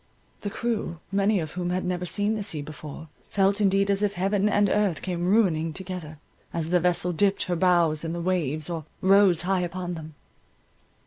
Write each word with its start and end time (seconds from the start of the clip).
The 0.39 0.49
crew, 0.49 0.97
many 1.11 1.39
of 1.39 1.51
whom 1.51 1.69
had 1.69 1.85
never 1.85 2.07
seen 2.07 2.33
the 2.33 2.41
sea 2.41 2.63
before, 2.63 3.07
felt 3.29 3.61
indeed 3.61 3.91
as 3.91 4.01
if 4.01 4.13
heaven 4.13 4.49
and 4.49 4.67
earth 4.67 5.03
came 5.03 5.27
ruining 5.27 5.73
together, 5.73 6.17
as 6.51 6.71
the 6.71 6.79
vessel 6.79 7.11
dipped 7.11 7.43
her 7.43 7.55
bows 7.55 8.03
in 8.03 8.11
the 8.11 8.19
waves, 8.19 8.67
or 8.67 8.83
rose 9.01 9.43
high 9.43 9.61
upon 9.61 9.93
them. 9.93 10.15